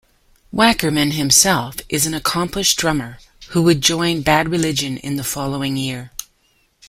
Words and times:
Wackerman 0.51 1.11
himself 1.11 1.75
is 1.87 2.07
an 2.07 2.15
accomplished 2.15 2.79
drummer 2.79 3.19
who 3.49 3.61
would 3.61 3.81
join 3.81 4.23
Bad 4.23 4.49
Religion 4.49 4.99
the 5.15 5.23
following 5.23 5.77
year. 5.77 6.11